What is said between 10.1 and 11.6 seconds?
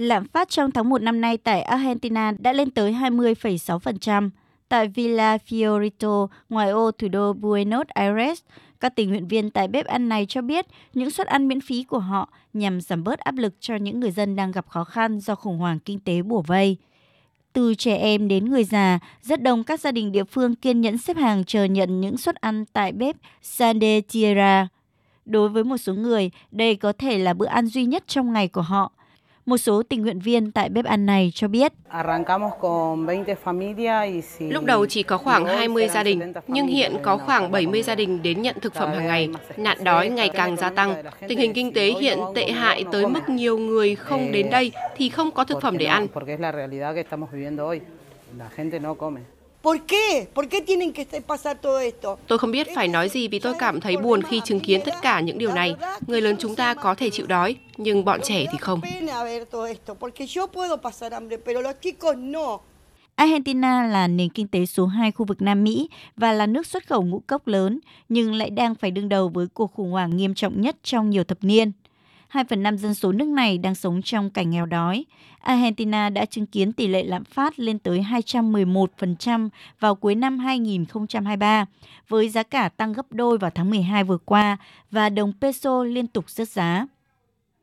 cho biết những suất ăn miễn